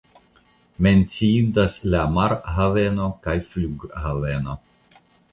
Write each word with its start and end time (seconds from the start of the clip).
Menciindas 0.85 1.75
la 1.95 1.99
marhaveno 2.15 3.09
kaj 3.27 3.35
flughaveno. 3.49 4.57